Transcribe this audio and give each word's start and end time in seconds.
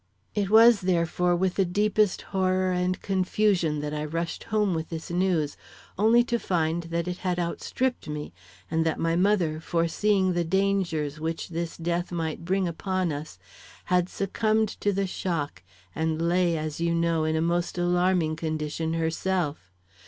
It 0.33 0.49
was, 0.49 0.81
therefore, 0.81 1.35
with 1.35 1.53
the 1.57 1.63
deepest 1.63 2.23
horror 2.33 2.71
and 2.71 2.99
confusion 3.03 3.81
that 3.81 3.93
I 3.93 4.03
rushed 4.03 4.45
home 4.45 4.73
with 4.73 4.89
this 4.89 5.11
news, 5.11 5.57
only 5.95 6.23
to 6.23 6.39
find 6.39 6.81
that 6.85 7.07
it 7.07 7.17
had 7.19 7.37
outstripped 7.37 8.07
me, 8.09 8.33
and 8.71 8.83
that 8.83 8.97
my 8.97 9.15
mother, 9.15 9.59
foreseeing 9.59 10.33
the 10.33 10.43
dangers 10.43 11.19
which 11.19 11.49
this 11.49 11.77
death 11.77 12.11
might 12.11 12.43
bring 12.45 12.67
upon 12.67 13.11
us, 13.11 13.37
had 13.93 14.09
succumbed 14.09 14.69
to 14.81 14.91
the 14.91 15.05
shock, 15.05 15.61
and 15.93 16.19
lay, 16.19 16.57
as 16.57 16.81
you 16.81 16.95
know, 16.95 17.23
in 17.23 17.35
a 17.35 17.39
most 17.41 17.77
alarming 17.77 18.35
condition 18.35 18.93
herself. 18.93 19.71